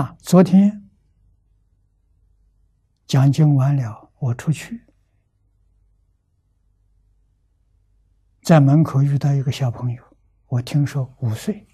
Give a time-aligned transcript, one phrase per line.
[0.00, 0.88] 啊，昨天
[3.06, 4.86] 讲经完了，我出去，
[8.40, 10.02] 在门口遇到一个小朋友，
[10.46, 11.66] 我听说五岁，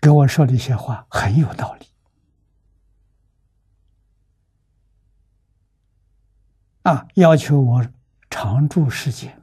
[0.00, 1.86] 给我说了一些话，很有道理。
[6.82, 7.88] 啊，要求我
[8.30, 9.41] 常住世间。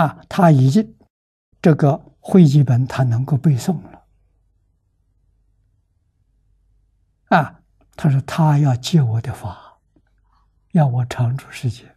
[0.00, 0.96] 啊，他已经
[1.60, 4.06] 这个会集本他能够背诵了。
[7.28, 7.60] 啊，
[7.96, 9.78] 他说他要借我的法，
[10.72, 11.94] 要我常住世界。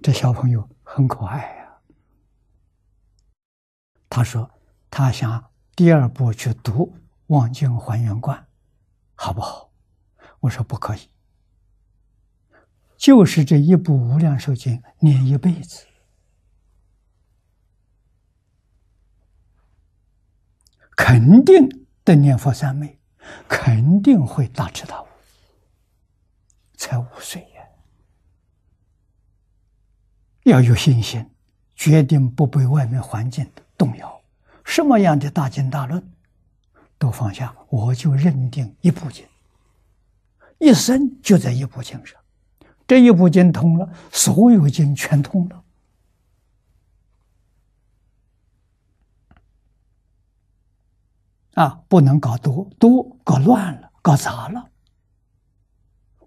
[0.00, 1.78] 这小朋友很可爱呀。
[4.08, 4.50] 他说
[4.90, 6.86] 他想第二步去读
[7.26, 8.38] 《望经还原观》，
[9.14, 9.70] 好不好？
[10.40, 11.10] 我说不可以。
[13.06, 15.86] 就是这一部《无量寿经》念一辈子，
[20.96, 22.98] 肯定的念佛三昧，
[23.46, 25.06] 肯定会大彻大悟。
[26.76, 27.62] 才五岁呀，
[30.42, 31.24] 要有信心，
[31.76, 34.20] 决定不被外面环境动摇。
[34.64, 36.04] 什么样的大经大论
[36.98, 39.24] 都放下，我就认定一部经，
[40.58, 42.20] 一生就在一部经上。
[42.86, 45.64] 这一部经通了，所有经全通了。
[51.54, 54.70] 啊，不能搞多，多搞乱了，搞杂了。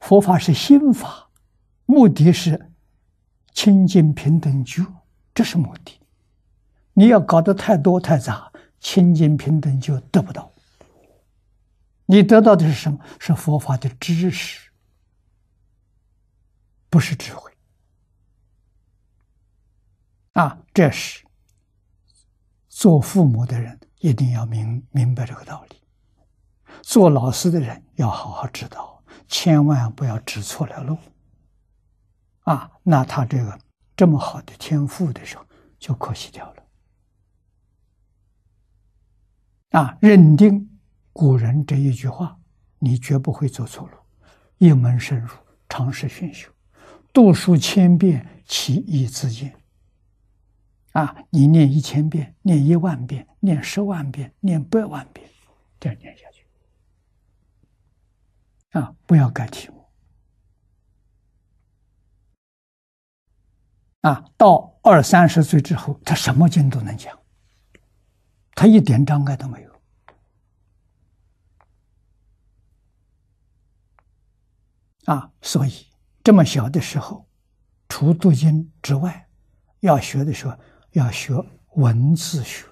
[0.01, 1.29] 佛法是心法，
[1.85, 2.71] 目的是
[3.53, 4.85] 清净平等觉，
[5.33, 5.99] 这是目的。
[6.93, 10.51] 你要搞得太多太杂，清净平等就得不到。
[12.07, 12.99] 你得到的是什么？
[13.19, 14.68] 是佛法的知识。
[16.89, 17.51] 不是智慧
[20.33, 20.57] 啊！
[20.73, 21.25] 这是
[22.67, 25.81] 做父母的人一定要明明白这个道理。
[26.81, 30.97] 做老师的人要好好指导，千万不要指错了路
[32.41, 32.71] 啊！
[32.83, 33.59] 那他这个
[33.95, 35.45] 这么好的天赋的时候
[35.77, 36.63] 就可惜掉了
[39.71, 39.97] 啊！
[40.01, 40.79] 认定
[41.11, 42.39] 古人这一句话，
[42.79, 43.97] 你绝不会走错路。
[44.57, 45.35] 一门深入，
[45.67, 46.49] 尝试熏修。
[47.11, 49.55] 读书千遍，其义自见。
[50.93, 55.29] 啊，你念一千遍，念一万遍，念十万遍，念百万遍，
[55.79, 56.45] 这样念下去。
[58.71, 59.85] 啊，不要改题目。
[64.01, 67.19] 啊，到二三十岁之后，他什么经都能讲，
[68.55, 69.81] 他一点障碍都没有。
[75.05, 75.88] 啊，所以。
[76.23, 77.27] 这么小的时候，
[77.87, 79.27] 除读经之外，
[79.79, 80.57] 要学的时候
[80.91, 81.33] 要学
[81.75, 82.67] 文字学，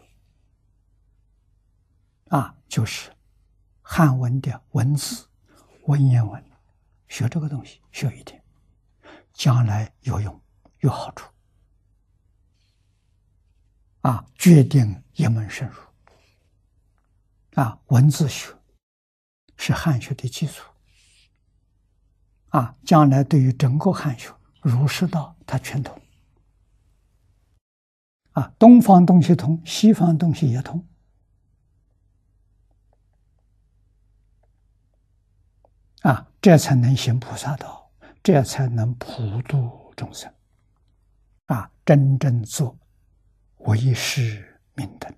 [2.27, 3.11] 啊，就是
[3.81, 5.27] 汉文的文字、
[5.85, 6.43] 文言文，
[7.07, 8.43] 学这个东西学一点，
[9.33, 10.41] 将来有用
[10.81, 11.31] 有好处，
[14.01, 18.53] 啊，决定一门深入，啊，文字学
[19.55, 20.63] 是汉学的基础。
[22.49, 25.99] 啊，将来对于整个汉学、儒释道，它全通。
[28.31, 30.85] 啊，东方东西通，西方东西也通。
[36.03, 37.91] 啊，这才能行菩萨道，
[38.23, 40.31] 这才能普度众生。
[41.47, 42.77] 啊，真正做
[43.57, 45.13] 唯识明灯。